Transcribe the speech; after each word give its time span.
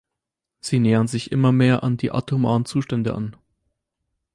Sie 0.61 0.79
nähern 0.79 1.07
sich 1.07 1.31
immer 1.31 1.51
mehr 1.51 1.83
an 1.83 1.95
die 1.95 2.09
atomaren 2.11 2.65
Zustände 2.65 3.13
an. 3.13 3.35